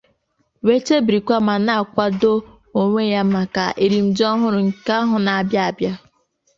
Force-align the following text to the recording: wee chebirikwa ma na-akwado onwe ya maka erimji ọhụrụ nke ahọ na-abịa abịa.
wee 0.65 0.81
chebirikwa 0.85 1.35
ma 1.47 1.55
na-akwado 1.65 2.33
onwe 2.79 3.01
ya 3.13 3.21
maka 3.33 3.63
erimji 3.83 4.23
ọhụrụ 4.33 4.59
nke 4.67 4.91
ahọ 4.99 5.17
na-abịa 5.25 5.61
abịa. 5.69 5.93